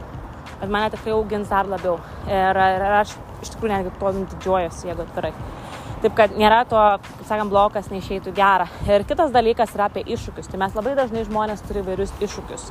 bet 0.57 0.67
mane 0.73 0.89
tikrai 0.97 1.13
augins 1.19 1.53
dar 1.53 1.69
labiau. 1.69 1.99
Ir, 2.25 2.65
ir 2.79 2.89
aš 3.03 3.13
iš 3.45 3.53
tikrųjų 3.55 3.75
netgi 3.75 3.95
tuo 4.01 4.11
didžiuojuosi, 4.17 4.89
jeigu 4.89 5.05
atvirai. 5.05 5.33
Taip 6.03 6.13
kad 6.17 6.33
nėra 6.37 6.59
to, 6.69 6.77
kaip 7.01 7.21
sakant, 7.25 7.49
blokas 7.49 7.87
neišeitų 7.89 8.33
gerą. 8.35 8.67
Ir 8.85 9.05
kitas 9.09 9.31
dalykas 9.33 9.71
yra 9.73 9.87
apie 9.87 10.03
iššūkius. 10.13 10.51
Tai 10.51 10.59
mes 10.61 10.75
labai 10.77 10.93
dažnai 10.97 11.23
žmonės 11.25 11.63
turi 11.65 11.81
vairius 11.85 12.11
iššūkius. 12.21 12.65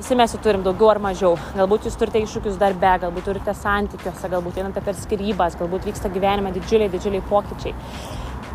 Visi 0.00 0.16
mes 0.18 0.32
jų 0.32 0.40
turim 0.46 0.62
daugiau 0.64 0.88
ar 0.94 1.02
mažiau. 1.02 1.34
Galbūt 1.58 1.90
jūs 1.90 1.98
turite 1.98 2.22
iššūkius 2.22 2.56
darbe, 2.58 2.94
galbūt 3.02 3.28
turite 3.28 3.52
santykiuose, 3.54 4.30
galbūt 4.32 4.62
einate 4.62 4.80
per 4.86 4.96
skirybas, 4.96 5.58
galbūt 5.60 5.90
vyksta 5.90 6.10
gyvenime 6.14 6.54
didžiuliai, 6.56 6.88
didžiuliai 6.94 7.26
pokyčiai. 7.28 7.74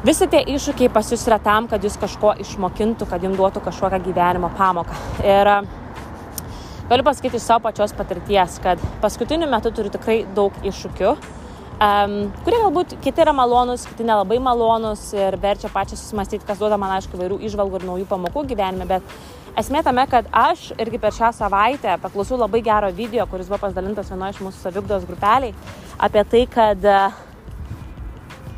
Visi 0.04 0.28
tie 0.28 0.42
iššūkiai 0.56 0.90
pas 0.92 1.14
jūs 1.14 1.28
yra 1.30 1.38
tam, 1.44 1.70
kad 1.72 1.86
jūs 1.86 1.96
kažko 2.02 2.34
išmokintų, 2.44 3.08
kad 3.08 3.24
jums 3.24 3.40
duotų 3.40 3.62
kažkokią 3.70 4.02
gyvenimo 4.10 4.50
pamoką. 4.58 4.98
Ir 5.24 5.54
Galiu 6.94 7.04
pasakyti 7.04 7.40
iš 7.40 7.42
savo 7.42 7.64
pačios 7.66 7.94
patirties, 7.98 8.60
kad 8.62 8.82
paskutiniu 9.02 9.48
metu 9.50 9.72
turiu 9.74 9.90
tikrai 9.90 10.20
daug 10.38 10.54
iššūkių, 10.62 11.14
um, 11.82 12.14
kurie 12.46 12.60
galbūt 12.62 12.94
kiti 13.02 13.24
yra 13.24 13.34
malonus, 13.34 13.88
kiti 13.90 14.06
nelabai 14.06 14.38
malonus 14.38 15.08
ir 15.18 15.34
verčia 15.42 15.72
pačią 15.74 15.98
susimastyti, 15.98 16.46
kas 16.46 16.62
duoda 16.62 16.78
man, 16.78 16.94
aišku, 17.00 17.18
vairių 17.18 17.40
išvalgų 17.50 17.80
ir 17.80 17.88
naujų 17.90 18.06
pamokų 18.12 18.46
gyvenime, 18.52 18.86
bet 18.86 19.58
esmė 19.58 19.82
tame, 19.88 20.06
kad 20.12 20.30
aš 20.44 20.68
irgi 20.78 21.02
per 21.02 21.18
šią 21.18 21.34
savaitę 21.40 21.98
paklausiau 22.04 22.38
labai 22.44 22.62
gero 22.62 22.94
video, 22.94 23.26
kuris 23.32 23.50
buvo 23.50 23.64
pasidalintas 23.66 24.14
vienoje 24.14 24.38
iš 24.38 24.46
mūsų 24.46 24.62
savigdos 24.68 25.10
grupeliai, 25.10 25.56
apie 25.98 26.28
tai, 26.30 26.46
kad 26.60 26.90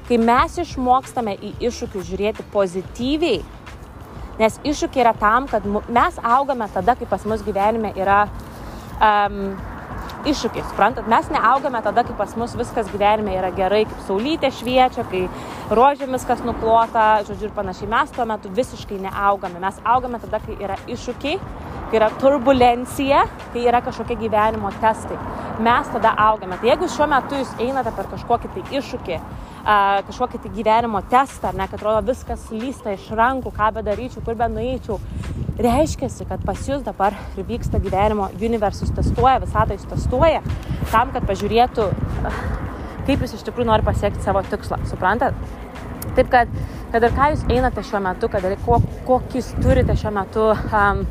kai 0.09 0.19
mes 0.27 0.59
išmokstame 0.65 1.39
į 1.39 1.55
iššūkius 1.69 2.11
žiūrėti 2.11 2.51
pozityviai, 2.51 3.45
Nes 4.39 4.57
iššūkiai 4.67 5.05
yra 5.05 5.13
tam, 5.19 5.47
kad 5.47 5.63
mes 5.67 6.19
augame 6.23 6.67
tada, 6.73 6.97
kai 6.99 7.07
pas 7.07 7.23
mus 7.27 7.43
gyvenime 7.45 7.93
yra 7.95 8.25
um, 8.99 9.55
iššūkiai, 10.27 10.65
suprantat, 10.71 11.07
mes 11.11 11.29
neaugame 11.31 11.79
tada, 11.85 12.03
kai 12.07 12.15
pas 12.19 12.33
mus 12.39 12.55
viskas 12.59 12.89
gyvenime 12.91 13.37
yra 13.37 13.51
gerai, 13.55 13.85
kaip 13.87 14.01
saulytė 14.09 14.51
šviečia, 14.57 15.05
kai 15.11 15.23
rožėmis 15.71 16.25
kas 16.27 16.43
nuklota, 16.45 17.05
žodžiu 17.29 17.49
ir 17.49 17.55
panašiai. 17.55 17.91
Mes 17.93 18.11
tuo 18.15 18.25
metu 18.27 18.51
visiškai 18.57 18.99
neaugame. 19.05 19.61
Mes 19.63 19.79
augame 19.95 20.19
tada, 20.23 20.41
kai 20.43 20.59
yra 20.59 20.79
iššūkiai 20.89 21.39
kai 21.89 21.99
yra 21.99 22.09
turbulencija, 22.19 23.25
kai 23.53 23.65
yra 23.69 23.81
kažkokie 23.85 24.17
gyvenimo 24.19 24.71
testai. 24.81 25.17
Mes 25.63 25.89
tada 25.93 26.15
augame. 26.17 26.57
Tai 26.59 26.71
jeigu 26.71 26.89
šiuo 26.91 27.07
metu 27.09 27.37
jūs 27.39 27.53
einate 27.61 27.93
per 27.95 28.09
kažkokį 28.11 28.51
tai 28.55 28.63
iššūkį, 28.79 29.19
kažkokį 29.65 30.41
tai 30.43 30.51
gyvenimo 30.53 31.01
testą, 31.09 31.49
ar 31.49 31.57
ne, 31.57 31.65
kad 31.69 31.79
atrodo 31.79 32.03
viskas 32.11 32.43
lysta 32.53 32.93
iš 32.93 33.07
rankų, 33.17 33.53
ką 33.55 33.71
bedaryčiau, 33.79 34.21
kur 34.25 34.37
be 34.37 34.47
nueičiau, 34.51 34.99
reiškia, 35.57 36.09
kad 36.29 36.43
pas 36.45 36.61
jūs 36.69 36.83
dabar 36.85 37.15
ir 37.37 37.47
vyksta 37.47 37.81
gyvenimo, 37.81 38.29
universus 38.37 38.93
testuoja, 38.93 39.41
visatą 39.41 39.77
jūs 39.77 39.87
testuoja, 39.89 40.43
tam, 40.91 41.13
kad 41.15 41.25
pažiūrėtų, 41.25 41.89
kaip 43.07 43.25
jūs 43.25 43.37
iš 43.39 43.45
tikrųjų 43.47 43.69
nori 43.71 43.85
pasiekti 43.85 44.21
savo 44.25 44.43
tikslą. 44.45 44.83
Suprantat? 44.89 45.37
Taip 46.15 46.29
kad, 46.31 46.51
kad 46.93 47.03
ir 47.03 47.15
ką 47.15 47.31
jūs 47.33 47.47
einate 47.49 47.83
šiuo 47.83 48.03
metu, 48.05 48.29
kad 48.31 48.45
ir 48.45 48.59
kokį 48.65 49.41
turite 49.63 49.97
šiuo 49.97 50.13
metu 50.15 50.51
um, 50.53 51.01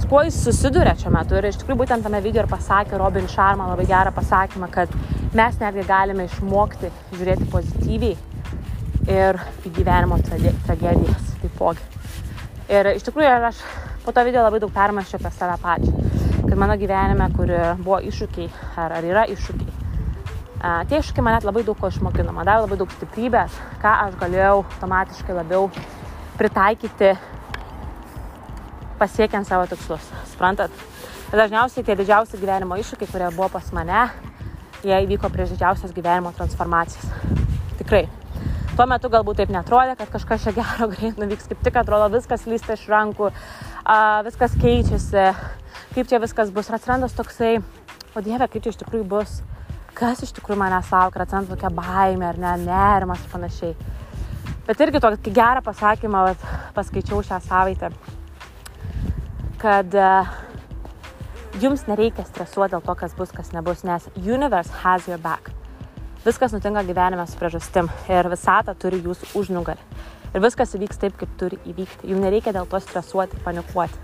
su 0.00 0.08
kuo 0.08 0.22
jis 0.22 0.38
susiduria 0.44 0.94
šiuo 0.98 1.12
metu. 1.12 1.36
Ir 1.38 1.48
iš 1.48 1.58
tikrųjų 1.60 1.80
būtent 1.82 2.06
tame 2.06 2.20
video 2.22 2.44
ir 2.44 2.50
pasakė 2.50 2.98
Robin 3.00 3.26
Sharma 3.30 3.68
labai 3.70 3.86
gerą 3.88 4.12
pasakymą, 4.14 4.70
kad 4.70 4.92
mes 5.36 5.58
netgi 5.60 5.84
galime 5.88 6.28
išmokti 6.28 6.90
žiūrėti 7.14 7.48
pozityviai 7.52 8.16
ir 9.08 9.40
į 9.66 9.72
gyvenimo 9.74 10.18
tragedijas 10.24 11.32
taipogi. 11.42 11.82
Ir 12.68 12.92
iš 12.94 13.06
tikrųjų 13.08 13.32
aš 13.48 13.62
po 14.04 14.14
to 14.14 14.24
video 14.28 14.44
labai 14.44 14.60
daug 14.62 14.72
permaščiau 14.74 15.20
apie 15.20 15.32
save 15.34 15.56
pačią. 15.62 15.94
Kad 16.48 16.56
mano 16.60 16.76
gyvenime, 16.80 17.30
kur 17.36 17.50
buvo 17.80 17.98
iššūkiai, 18.08 18.50
ar, 18.80 18.94
ar 19.00 19.08
yra 19.08 19.24
iššūkiai, 19.32 19.72
a, 20.62 20.76
tie 20.88 21.00
iššūkiai 21.00 21.24
mane 21.26 21.40
labai 21.44 21.64
daug 21.66 21.80
ko 21.80 21.90
išmokino, 21.92 22.32
man 22.36 22.48
davė 22.48 22.66
labai 22.66 22.78
daug 22.80 22.94
stiprybės, 22.94 23.58
ką 23.82 23.96
aš 24.06 24.16
galėjau 24.20 24.62
automatiškai 24.62 25.36
labiau 25.36 25.68
pritaikyti 26.38 27.16
pasiekiant 28.98 29.46
savo 29.48 29.66
tikslus. 29.70 30.04
Suprantat? 30.32 30.74
Ir 31.28 31.42
dažniausiai 31.42 31.84
tie 31.84 31.96
didžiausi 31.98 32.38
gyvenimo 32.40 32.78
iššūkiai, 32.80 33.10
kurie 33.10 33.26
buvo 33.36 33.50
pas 33.52 33.66
mane, 33.76 34.06
jie 34.80 34.96
įvyko 35.04 35.28
prieš 35.32 35.52
didžiausias 35.54 35.92
gyvenimo 35.92 36.32
transformacijas. 36.36 37.10
Tikrai. 37.80 38.06
Tuo 38.78 38.86
metu 38.88 39.10
galbūt 39.12 39.40
taip 39.42 39.52
netrodė, 39.52 39.96
kad 39.98 40.08
kažkas 40.12 40.46
čia 40.46 40.54
gero 40.56 40.88
greit 40.94 41.18
nuvyks, 41.20 41.50
kaip 41.50 41.62
tik 41.66 41.76
atrodo 41.80 42.08
viskas 42.14 42.46
lysta 42.48 42.78
iš 42.78 42.86
rankų, 42.88 43.28
a, 43.84 43.98
viskas 44.24 44.56
keičiasi, 44.62 45.26
kaip 45.96 46.10
čia 46.10 46.22
viskas 46.22 46.52
bus. 46.54 46.70
Ir 46.70 46.78
atsirandas 46.78 47.16
toksai, 47.18 47.56
o 48.14 48.24
Dieve, 48.24 48.48
kaip 48.48 48.64
čia 48.64 48.72
iš 48.72 48.80
tikrųjų 48.84 49.08
bus, 49.10 49.40
kas 49.98 50.22
iš 50.24 50.32
tikrųjų 50.38 50.62
manęs 50.62 50.92
laukia, 50.94 51.26
atsiranda 51.26 51.56
tokia 51.56 51.74
baimė 51.74 52.30
ar 52.30 52.38
ne, 52.40 52.54
nerimas 52.64 53.24
ir 53.24 53.34
panašiai. 53.34 53.74
Bet 54.68 54.80
irgi 54.84 55.00
tokį 55.02 55.34
gerą 55.36 55.64
pasakymą 55.66 56.30
vat, 56.30 56.48
paskaičiau 56.76 57.20
šią 57.26 57.42
savaitę 57.44 57.92
kad 59.58 59.94
e, 59.94 60.08
jums 61.62 61.84
nereikia 61.90 62.24
stresuoti 62.28 62.76
dėl 62.76 62.84
to, 62.84 62.94
kas 62.98 63.14
bus, 63.18 63.32
kas 63.34 63.50
nebus, 63.54 63.82
nes 63.86 64.06
universe 64.16 64.70
has 64.84 65.08
your 65.10 65.18
back. 65.18 65.50
Viskas 66.24 66.54
nutinka 66.54 66.84
gyvenime 66.86 67.24
su 67.26 67.38
priežastim 67.38 67.90
ir 68.10 68.28
visata 68.30 68.74
turi 68.78 69.00
jūsų 69.02 69.32
užnugarį. 69.38 69.82
Ir 70.34 70.44
viskas 70.44 70.74
įvyks 70.76 71.00
taip, 71.00 71.16
kaip 71.18 71.30
turi 71.40 71.58
įvykti. 71.66 72.10
Jums 72.10 72.22
nereikia 72.26 72.52
dėl 72.54 72.68
to 72.68 72.80
stresuoti, 72.84 73.38
panikuoti. 73.44 73.96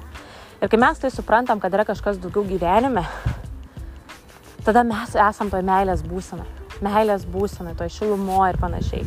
Ir 0.62 0.70
kai 0.72 0.78
mes 0.80 0.98
tai 0.98 1.10
suprantam, 1.12 1.60
kad 1.60 1.74
yra 1.76 1.84
kažkas 1.84 2.18
daugiau 2.22 2.46
gyvenime, 2.48 3.04
tada 4.64 4.84
mes 4.86 5.12
esam 5.12 5.50
toj 5.52 5.64
meilės 5.66 6.04
būsenai. 6.06 6.46
Meilės 6.82 7.26
būsenai, 7.30 7.74
toj 7.78 7.92
šilumo 7.92 8.40
ir 8.48 8.58
panašiai. 8.62 9.04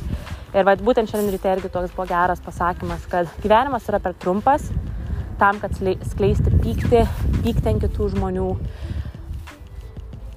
Ir 0.53 0.67
va, 0.67 0.75
būtent 0.79 1.09
šiandien 1.09 1.33
ryte 1.33 1.49
irgi 1.55 1.71
toks 1.73 1.95
buvo 1.95 2.05
geras 2.07 2.43
pasakymas, 2.43 3.07
kad 3.11 3.31
gyvenimas 3.43 3.89
yra 3.89 3.99
per 4.03 4.13
trumpas, 4.21 4.69
tam, 5.39 5.59
kad 5.61 5.73
skleisti 5.77 6.53
pyktį, 6.63 7.03
pykti 7.43 7.71
ant 7.71 7.83
kitų 7.83 8.09
žmonių, 8.15 8.47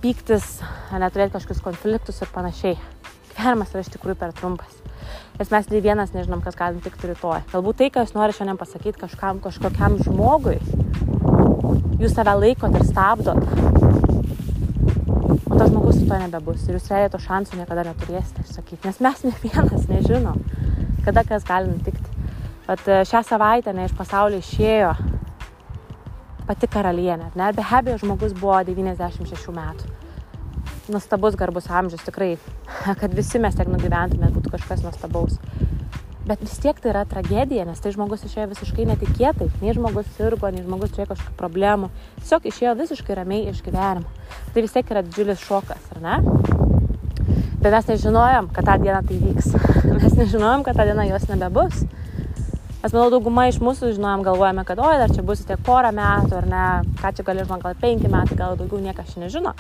pyktis, 0.05 0.59
neturėti 0.93 1.37
kažkokius 1.37 1.65
konfliktus 1.65 2.21
ir 2.23 2.31
panašiai. 2.35 2.77
Gyvenimas 3.35 3.73
yra 3.75 3.85
iš 3.85 3.93
tikrųjų 3.95 4.19
per 4.21 4.35
trumpas. 4.37 4.77
Nes 5.41 5.49
mes 5.53 5.71
nei 5.73 5.81
vienas 5.81 6.13
nežinom, 6.13 6.43
kas 6.45 6.57
gali 6.59 6.77
nutikti 6.77 7.09
rytoj. 7.09 7.41
Galbūt 7.53 7.81
tai, 7.81 7.89
ką 7.93 8.05
jūs 8.05 8.13
norite 8.17 8.37
šiandien 8.39 8.61
pasakyti 8.61 9.01
kažkam, 9.01 9.41
kažkokiam 9.45 9.97
žmogui, 10.05 10.59
jūs 12.03 12.13
save 12.17 12.37
laikot 12.37 12.77
ir 12.77 12.85
stabdot. 12.89 13.41
O 15.49 15.57
tas 15.57 15.71
žmogus 15.71 15.97
su 15.97 16.07
to 16.09 16.21
nebebus. 16.21 16.69
Ir 16.69 16.77
jūs 16.77 16.93
realiai 16.93 17.13
to 17.13 17.23
šansų 17.25 17.63
niekada 17.63 17.87
neturėsite 17.89 18.45
išsakyti. 18.45 18.85
Nes 18.85 19.01
mes 19.09 19.27
ne 19.27 19.35
vienas 19.47 19.89
nežinom, 19.89 20.45
kada 21.07 21.25
kas 21.29 21.49
gali 21.49 21.73
nutikti. 21.73 22.10
Bet 22.71 22.87
e, 22.87 23.01
šią 23.03 23.25
savaitę 23.27 23.73
ne 23.75 23.89
iš 23.89 23.95
pasaulio 23.99 24.39
išėjo 24.39 24.93
pati 26.47 26.69
karalienė. 26.71 27.33
Ne? 27.35 27.49
Be 27.57 27.65
abejo, 27.67 27.97
žmogus 27.99 28.35
buvo 28.39 28.61
96 28.69 29.51
metų. 29.57 29.89
Nuostabus 30.95 31.35
garbus 31.39 31.67
amžius, 31.67 32.05
tikrai, 32.07 32.37
kad 33.01 33.15
visi 33.17 33.41
mes 33.43 33.59
tiek 33.59 33.67
nugyventume, 33.71 34.31
būtų 34.37 34.53
kažkas 34.55 34.85
nuostabaus. 34.87 35.41
Bet 36.31 36.45
vis 36.45 36.61
tiek 36.63 36.79
tai 36.79 36.93
yra 36.93 37.03
tragedija, 37.11 37.65
nes 37.67 37.83
tai 37.83 37.91
žmogus 37.91 38.23
išėjo 38.29 38.47
visiškai 38.53 38.87
netikėtai. 38.93 39.49
Nei 39.65 39.75
žmogus 39.75 40.07
sirgo, 40.15 40.53
nei 40.55 40.63
žmogus 40.63 40.93
turėjo 40.95 41.09
kažkokių 41.17 41.35
problemų. 41.41 41.89
Tiesiog 42.21 42.47
išėjo 42.53 42.77
visiškai 42.85 43.17
ramiai 43.19 43.49
iš 43.51 43.65
gyvenimo. 43.67 44.07
Tai 44.55 44.63
vis 44.63 44.77
tiek 44.77 44.93
yra 44.95 45.03
didžiulis 45.09 45.43
šokas, 45.43 45.91
ar 45.97 46.05
ne? 46.05 46.21
Bet 47.65 47.75
mes 47.75 47.91
nežinojom, 47.91 48.53
kad 48.55 48.71
tą 48.71 48.79
dieną 48.85 49.03
tai 49.11 49.19
vyks. 49.25 49.51
Mes 49.97 50.15
nežinojom, 50.23 50.63
kad 50.69 50.79
tą 50.79 50.87
dieną 50.87 51.09
jos 51.11 51.27
nebebus. 51.33 51.83
Aš 52.81 52.95
manau, 52.97 53.11
dauguma 53.13 53.43
iš 53.45 53.59
mūsų 53.61 53.91
žinom, 53.93 54.23
galvojame, 54.25 54.63
kad 54.65 54.79
oi, 54.81 54.95
dar 54.97 55.11
čia 55.13 55.21
bus 55.21 55.43
tiek 55.45 55.61
porą 55.61 55.91
metų, 55.93 56.33
ar 56.39 56.47
ne, 56.49 56.61
ką 56.97 57.11
čia 57.13 57.25
gali 57.27 57.43
žinoti, 57.45 57.65
gal 57.67 57.75
penki 57.83 58.09
metai, 58.09 58.39
gal 58.39 58.57
daugiau 58.57 58.81
niekas 58.81 59.11
čia 59.13 59.21
nežino. 59.21 59.53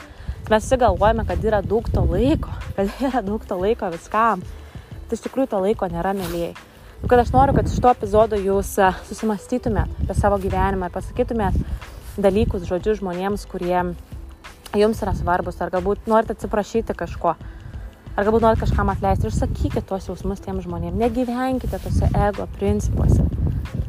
Mes 0.49 0.65
visi 0.65 0.79
galvojame, 0.81 1.27
kad 1.29 1.45
yra 1.45 1.59
daug 1.61 1.85
to 1.93 2.00
laiko, 2.00 2.55
kad 2.79 2.89
yra 3.05 3.21
daug 3.27 3.45
to 3.45 3.59
laiko 3.61 3.91
viskam. 3.93 4.41
Tai 5.05 5.19
iš 5.19 5.27
tikrųjų 5.27 5.50
to 5.53 5.61
laiko 5.67 5.91
nėra, 5.93 6.15
mėlyjei. 6.17 6.55
Ir 7.03 7.12
kad 7.12 7.21
aš 7.21 7.35
noriu, 7.37 7.59
kad 7.59 7.69
iš 7.69 7.77
to 7.85 7.93
epizodo 7.93 8.41
jūs 8.41 8.73
e, 8.81 8.89
susimastytumėt 9.11 10.00
apie 10.00 10.17
savo 10.17 10.41
gyvenimą 10.41 10.89
ir 10.89 10.97
pasakytumėt 10.97 11.61
dalykus, 12.17 12.65
žodžius 12.73 13.03
žmonėms, 13.03 13.45
kurie 13.53 13.85
jums 14.81 15.05
yra 15.05 15.12
svarbus, 15.21 15.61
ar 15.61 15.77
galbūt 15.77 16.09
norite 16.09 16.39
atsiprašyti 16.39 16.97
kažko 16.97 17.37
Ar 18.21 18.27
galbūt 18.29 18.43
norit 18.45 18.61
kažkam 18.61 18.91
atleisti 18.93 19.25
ir 19.25 19.33
sakykite 19.33 19.81
tuos 19.89 20.05
jausmus 20.05 20.43
tiem 20.45 20.59
žmonėm. 20.61 20.99
Negyvenkite 21.00 21.79
tose 21.81 22.09
ego 22.27 22.45
principuose. 22.59 23.23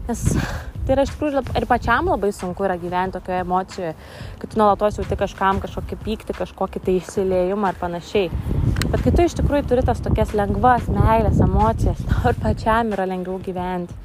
Nes 0.08 0.22
tai 0.86 0.94
yra 0.96 1.04
iš 1.04 1.12
tikrųjų 1.12 1.42
ir 1.60 1.66
pačiam 1.68 2.08
labai 2.08 2.30
sunku 2.38 2.64
yra 2.64 2.78
gyventi 2.80 3.18
tokioje 3.18 3.42
emocijoje, 3.44 3.90
kad 4.40 4.54
tu 4.54 4.62
nuolatos 4.62 5.02
jauti 5.02 5.18
kažkam 5.20 5.60
kažkokį 5.66 5.98
pyktį, 6.06 6.36
kažkokį 6.38 6.84
tai 6.86 6.96
įsilėjimą 7.02 7.74
ar 7.74 7.82
panašiai. 7.82 8.30
Bet 8.86 9.04
kai 9.04 9.12
tu 9.18 9.26
iš 9.28 9.36
tikrųjų 9.42 9.66
turi 9.68 9.84
tas 9.90 10.00
tokias 10.06 10.32
lengvas, 10.40 10.88
meilės, 10.88 11.44
emocijas, 11.44 12.00
tau 12.08 12.32
ir 12.32 12.40
pačiam 12.40 12.96
yra 12.96 13.10
lengviau 13.12 13.36
gyventi. 13.44 14.00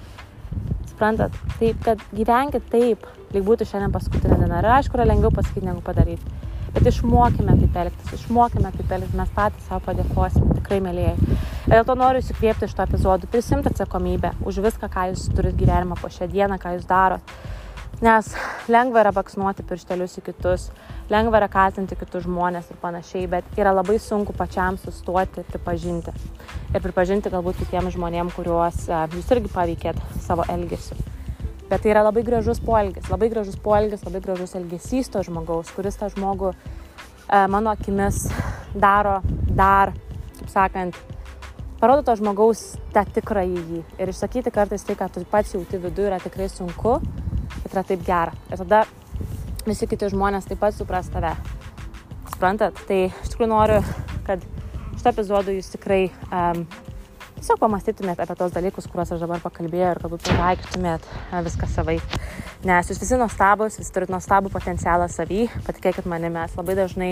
Suprantat? 0.90 1.38
Taip, 1.60 1.78
kad 1.86 2.02
gyvenkit 2.10 2.66
taip, 2.74 3.06
lyg 3.30 3.46
būtų 3.46 3.70
šiandien 3.70 3.94
paskutinė 3.94 4.42
diena. 4.42 4.58
Ir 4.58 4.72
aišku, 4.80 4.98
yra 4.98 5.06
lengviau 5.06 5.30
pasakyti 5.38 5.70
negu 5.70 5.86
padaryti. 5.86 6.34
Bet 6.76 6.90
išmokime 6.90 7.54
taip 7.56 7.76
elgtis, 7.80 8.10
išmokime 8.18 8.68
taip 8.74 8.90
elgtis, 8.92 9.14
mes 9.16 9.30
patys 9.32 9.64
savo 9.64 9.80
padėkosime, 9.86 10.58
tikrai 10.58 10.82
mėlyjei. 10.84 11.38
Dėl 11.72 11.86
to 11.88 11.96
noriu 11.96 12.20
įsikvėpti 12.20 12.68
iš 12.68 12.74
to 12.76 12.84
epizodų, 12.84 13.30
prisimti 13.32 13.72
atsakomybę 13.72 14.34
už 14.44 14.60
viską, 14.66 14.90
ką 14.92 15.06
jūs 15.14 15.24
turite 15.32 15.56
gyvenimą 15.62 15.96
po 15.96 16.12
šią 16.12 16.28
dieną, 16.34 16.60
ką 16.60 16.74
jūs 16.76 16.84
darot. 16.90 17.32
Nes 18.04 18.28
lengva 18.68 19.06
yra 19.06 19.14
baksnuoti 19.16 19.64
pirštelius 19.64 20.18
į 20.20 20.26
kitus, 20.28 20.68
lengva 21.08 21.40
yra 21.40 21.48
kaltinti 21.48 21.96
kitus 21.96 22.28
žmonės 22.28 22.68
ir 22.68 22.82
panašiai, 22.84 23.24
bet 23.38 23.56
yra 23.56 23.72
labai 23.72 23.96
sunku 23.96 24.36
pačiam 24.36 24.76
sustoti 24.76 25.40
ir 25.40 25.48
pripažinti. 25.48 26.12
Ir 26.76 26.84
pripažinti 26.84 27.32
galbūt 27.32 27.64
kitiems 27.64 27.96
žmonėms, 27.96 28.36
kuriuos 28.36 28.84
jūs 29.16 29.32
irgi 29.32 29.56
paveikėt 29.56 30.04
savo 30.28 30.44
elgesiu. 30.52 31.15
Bet 31.66 31.82
tai 31.82 31.90
yra 31.90 32.04
labai 32.06 32.22
gražus 32.22 32.60
poelgis, 32.62 33.08
labai 33.10 33.28
gražus 33.32 33.56
poelgis, 33.58 34.04
labai 34.06 34.20
gražus 34.22 34.54
elgesys 34.54 35.10
to 35.10 35.22
žmogaus, 35.26 35.72
kuris 35.74 35.98
tą 35.98 36.06
žmogų 36.12 36.52
e, 36.52 37.40
mano 37.50 37.72
akimis 37.74 38.28
daro 38.78 39.18
dar, 39.50 39.90
kaip 40.38 40.52
sakant, 40.52 41.00
parodo 41.80 42.04
to 42.06 42.14
žmogaus 42.20 42.62
tą 42.94 43.02
tikrąjį 43.18 43.64
jį. 43.72 43.82
Ir 43.98 44.12
išsakyti 44.12 44.54
kartais 44.54 44.86
tai, 44.86 44.94
ką 45.00 45.10
tu 45.10 45.24
pats 45.30 45.56
jauti 45.56 45.80
viduje, 45.82 46.06
yra 46.12 46.20
tikrai 46.22 46.46
sunku, 46.52 47.00
bet 47.64 47.74
yra 47.74 47.82
taip 47.88 48.06
gera. 48.06 48.36
Ir 48.50 48.62
tada 48.62 48.84
visi 49.66 49.90
kiti 49.90 50.12
žmonės 50.12 50.46
taip 50.46 50.62
pat 50.62 50.76
supras 50.76 51.10
tave. 51.10 51.34
Suprantat? 52.30 52.78
Tai 52.86 53.00
iš 53.08 53.32
tikrųjų 53.32 53.50
noriu, 53.50 53.82
kad 54.28 54.44
šitą 54.96 55.12
epizodą 55.12 55.54
jūs 55.56 55.72
tikrai 55.74 56.04
um, 56.30 56.62
tiesiog 57.38 57.60
pamastytumėt 57.60 58.20
apie 58.22 58.36
tos 58.38 58.54
dalykus, 58.54 58.88
kuriuos 58.90 59.12
aš 59.14 59.22
dabar 59.22 59.42
pakalbėjau 59.44 59.92
ir 59.92 60.00
galbūt 60.02 60.24
pritaikytumėt 60.26 61.08
viską 61.46 61.68
savai. 61.70 61.96
Nes 62.66 62.90
jūs 62.90 63.00
visi 63.02 63.18
nuostabus, 63.20 63.76
visi 63.80 63.92
turite 63.94 64.14
nuostabų 64.14 64.50
potencialą 64.54 65.08
savy, 65.12 65.44
patikėkit 65.66 66.08
manimi, 66.08 66.34
mes 66.38 66.56
labai 66.56 66.76
dažnai 66.78 67.10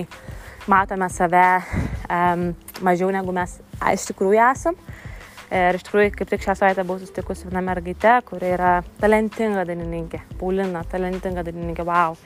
matome 0.71 1.11
save 1.13 1.45
um, 2.09 2.47
mažiau 2.85 3.13
negu 3.15 3.35
mes 3.37 3.59
iš 3.93 4.09
tikrųjų 4.11 4.41
esam. 4.49 4.79
Ir 5.55 5.77
iš 5.77 5.85
tikrųjų, 5.87 6.15
kaip 6.17 6.31
tik 6.33 6.43
šią 6.43 6.57
savaitę 6.59 6.83
buvau 6.87 7.03
susitikusi 7.03 7.47
viena 7.47 7.61
mergaitė, 7.63 8.17
kuri 8.27 8.49
yra 8.57 8.79
talentinga 8.99 9.67
dainininkė. 9.69 10.25
Paulina, 10.41 10.83
talentinga 10.91 11.45
dainininkė, 11.47 11.85
wow. 11.87 12.17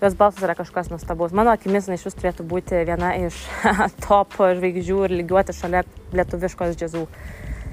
Jos 0.00 0.16
balsas 0.16 0.46
yra 0.46 0.54
kažkas 0.56 0.88
nustabaus. 0.92 1.34
Mano 1.36 1.52
akimis, 1.52 1.90
iš 1.92 2.06
vis 2.06 2.16
turėtų 2.16 2.46
būti 2.48 2.80
viena 2.86 3.10
iš 3.18 3.42
top 4.06 4.38
žvaigždžių 4.38 5.02
ir 5.08 5.16
lygiuoti 5.18 5.56
šalia 5.56 5.82
lietuviškos 6.18 6.76
džiazų. 6.80 7.04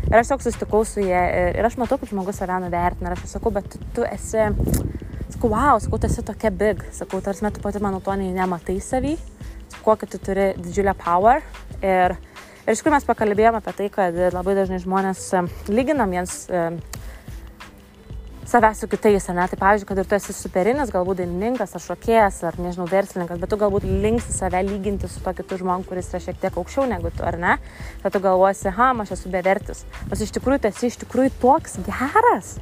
Ir 0.09 0.17
aš 0.17 0.31
tiesiog 0.31 0.45
susitikau 0.45 0.81
su 0.87 1.03
jie 1.03 1.21
ir 1.53 1.67
aš 1.67 1.77
matau, 1.79 1.99
kaip 2.01 2.09
žmogus 2.09 2.41
save 2.41 2.57
nuvertina. 2.63 3.11
Ir 3.11 3.17
aš 3.19 3.35
sakau, 3.35 3.53
bet 3.53 3.69
tu, 3.71 3.81
tu 3.95 4.07
esi, 4.07 4.47
sakau, 5.35 5.51
wow, 5.53 5.77
sakau, 5.83 6.01
tu 6.01 6.09
esi 6.09 6.25
tokia 6.25 6.51
big. 6.51 6.81
Sakau, 6.95 7.21
tarsi 7.21 7.53
tu 7.53 7.63
pati 7.63 7.83
mano 7.83 8.01
to 8.01 8.17
nematai 8.17 8.79
savy, 8.81 9.17
kokį 9.85 10.11
tu 10.11 10.21
turi 10.25 10.51
didžiulę 10.57 10.97
power. 10.97 11.45
Ir 11.81 12.17
Ir 12.61 12.75
iš 12.75 12.81
tikrųjų 12.83 12.93
mes 12.93 13.05
pakalbėjome 13.09 13.57
apie 13.57 13.71
tai, 13.73 13.85
kad 13.89 14.17
labai 14.35 14.53
dažnai 14.53 14.77
žmonės 14.83 15.23
lyginam 15.73 16.11
jiems 16.13 16.35
savęs 18.45 18.81
su 18.81 18.87
kitais, 18.87 19.27
ne? 19.29 19.45
Tai 19.47 19.59
pavyzdžiui, 19.59 19.87
kad 19.89 20.01
ir 20.01 20.09
tu 20.09 20.17
esi 20.17 20.33
superinis, 20.35 20.91
galbūt 20.93 21.21
dainininkas, 21.21 21.75
ar 21.77 21.83
šokėjas, 21.85 22.41
ar 22.49 22.57
nežinau, 22.61 22.87
verslininkas, 22.89 23.39
bet 23.41 23.51
tu 23.51 23.59
galbūt 23.61 23.85
linksi 23.85 24.33
save 24.33 24.63
lyginti 24.67 25.09
su 25.11 25.21
to 25.23 25.33
kitu 25.37 25.61
žmogumi, 25.61 25.87
kuris 25.89 26.11
yra 26.11 26.23
šiek 26.25 26.41
tiek 26.41 26.57
aukščiau 26.57 26.89
negu 26.89 27.13
tu, 27.13 27.23
ar 27.27 27.37
ne? 27.41 27.55
Tad 28.03 28.15
tu 28.15 28.23
galvosi, 28.23 28.73
ha, 28.77 28.91
aš 29.05 29.15
esu 29.17 29.31
bevertis. 29.31 29.85
Nors 30.09 30.25
iš 30.25 30.35
tikrųjų 30.37 30.63
tu 30.63 30.71
esi 30.73 30.91
iš 30.91 31.01
tikrųjų 31.05 31.33
toks 31.41 31.79
geras. 31.87 32.57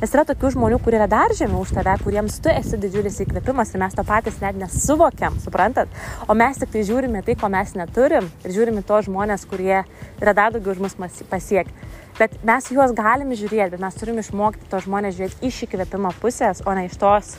Nes 0.00 0.10
yra 0.10 0.24
tokių 0.26 0.50
žmonių, 0.56 0.78
kurie 0.82 0.98
yra 0.98 1.06
dar 1.08 1.32
žemiau 1.38 1.62
už 1.62 1.70
tave, 1.76 1.92
kuriems 2.02 2.40
tu 2.42 2.50
esi 2.50 2.76
didžiulis 2.82 3.20
įkvėpimas 3.22 3.70
ir 3.72 3.80
mes 3.80 3.94
to 3.94 4.02
patys 4.04 4.40
net 4.42 4.58
nesuvokiam, 4.58 5.38
suprantat? 5.40 5.92
O 6.26 6.34
mes 6.34 6.58
tik 6.60 6.72
tai 6.74 6.82
žiūrime 6.84 7.22
tai, 7.24 7.36
ko 7.38 7.48
mes 7.48 7.76
neturim 7.78 8.26
ir 8.42 8.54
žiūrime 8.56 8.82
to 8.84 8.98
žmonės, 9.06 9.46
kurie 9.48 9.84
yra 10.20 10.34
dar 10.34 10.52
daugiau 10.52 10.74
už 10.74 10.82
mus 10.82 11.22
pasiekti. 11.30 11.94
Bet 12.18 12.36
mes 12.46 12.70
juos 12.70 12.94
galime 12.94 13.34
žiūrėti, 13.34 13.72
bet 13.74 13.82
mes 13.82 13.96
turime 13.98 14.22
išmokti 14.22 14.68
to 14.70 14.78
žmonės 14.84 15.16
žiūrėti 15.16 15.48
iš 15.48 15.62
įkvėpimo 15.66 16.14
pusės, 16.22 16.62
o 16.62 16.74
ne 16.76 16.86
iš 16.86 16.94
tos, 17.00 17.32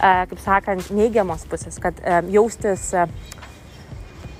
kaip 0.00 0.40
sakant, 0.44 0.90
neigiamos 0.92 1.46
pusės, 1.48 1.80
kad 1.80 1.96
jaustis 2.28 2.90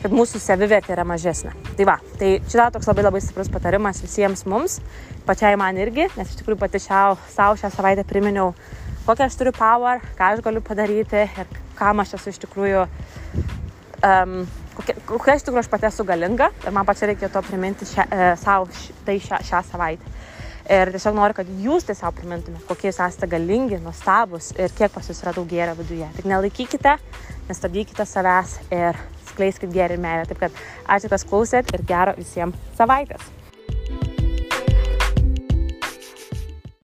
kad 0.00 0.14
mūsų 0.16 0.40
savivertė 0.40 0.94
yra 0.94 1.04
mažesnė. 1.04 1.52
Tai 1.76 1.86
va, 1.88 1.96
tai 2.20 2.30
čia 2.48 2.68
toks 2.72 2.88
labai 2.88 3.04
labai 3.04 3.20
stiprus 3.20 3.50
patarimas 3.52 4.00
visiems 4.00 4.46
mums, 4.48 4.78
pačiai 5.28 5.58
man 5.60 5.76
irgi, 5.80 6.08
nes 6.16 6.30
iš 6.30 6.38
tikrųjų 6.40 6.60
pati 6.62 6.80
šiau, 6.80 7.18
savo 7.34 7.58
šią 7.60 7.72
savaitę 7.74 8.06
priminiau, 8.08 8.54
kokią 9.04 9.28
aš 9.28 9.36
turiu 9.40 9.52
power, 9.56 10.00
ką 10.16 10.32
aš 10.34 10.44
galiu 10.46 10.64
padaryti 10.64 11.26
ir 11.28 11.52
kam 11.76 12.00
aš 12.00 12.16
esu 12.16 12.32
iš 12.32 12.40
tikrųjų, 12.46 12.86
um, 14.08 14.40
kokia, 14.80 14.96
kokia 15.08 15.36
iš 15.36 15.44
tikrųjų 15.46 15.64
aš 15.64 15.70
pati 15.70 15.88
esu 15.90 16.06
galinga 16.08 16.50
ir 16.64 16.74
man 16.74 16.88
pačiai 16.88 17.12
reikėjo 17.12 17.32
to 17.34 17.42
priminti 17.46 17.88
šią, 17.88 18.06
e, 18.08 18.28
savo 18.40 18.68
š, 18.72 18.96
tai 19.06 19.18
šią, 19.22 19.40
šią 19.50 19.62
savaitę. 19.70 20.14
Ir 20.70 20.92
tiesiog 20.94 21.16
noriu, 21.16 21.34
kad 21.34 21.48
jūs 21.64 21.88
tiesiog 21.88 22.14
primintumėte, 22.14 22.66
kokie 22.68 22.90
jūs 22.90 23.00
esate 23.02 23.26
galingi, 23.32 23.80
nuostabus 23.82 24.52
ir 24.54 24.70
kiek 24.78 24.92
pas 24.94 25.08
jūs 25.10 25.24
yra 25.24 25.34
daug 25.34 25.48
gėrio 25.50 25.74
viduje. 25.80 26.06
Tik 26.20 26.28
nelaikykite, 26.30 26.94
nestabdykite 27.48 28.06
savęs 28.06 28.60
ir 28.70 29.00
skleiskit 29.32 29.74
gėrį 29.74 29.98
ir 29.98 30.04
meilę. 30.06 30.30
Taip 30.30 30.44
kad 30.46 30.62
ačiū, 30.86 31.10
kas 31.10 31.26
klausėt 31.26 31.74
ir 31.74 31.86
gero 31.90 32.14
visiems 32.18 32.70
savaitės. 32.78 33.39